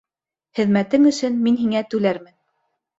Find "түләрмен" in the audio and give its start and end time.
1.95-2.37